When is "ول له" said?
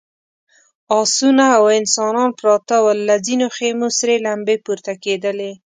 2.85-3.15